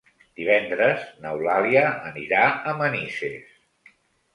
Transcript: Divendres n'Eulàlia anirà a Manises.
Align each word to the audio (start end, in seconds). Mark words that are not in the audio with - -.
Divendres 0.39 1.03
n'Eulàlia 1.27 1.85
anirà 2.15 2.43
a 2.49 2.77
Manises. 2.85 3.59